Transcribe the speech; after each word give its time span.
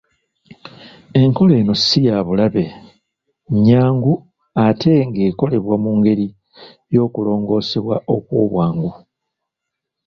Enkola 1.21 1.53
eno 1.61 1.73
si 1.85 1.99
ya 2.07 2.17
bulabe, 2.27 2.63
nnyangu 3.51 4.13
ate 4.67 4.93
ng’ekolebwa 5.07 5.75
mu 5.83 5.91
ngeri 5.97 6.27
y’okulongoosebwa 6.93 7.95
okw’obwangu. 8.15 8.89